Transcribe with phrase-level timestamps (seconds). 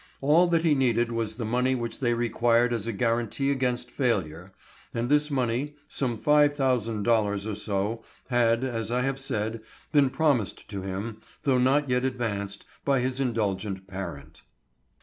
[0.19, 4.51] All that he needed was the money which they required as a guaranty against failure,
[4.95, 9.61] and this money, some five thousand dollars or so, had, as I have said,
[9.91, 14.41] been promised to him, though not yet advanced, by his indulgent parent.